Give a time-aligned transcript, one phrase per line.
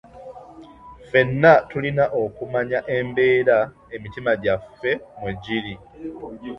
[1.03, 3.57] Ffena tulina okumanya embeera
[3.95, 5.73] emitima gyaffe mwe giri.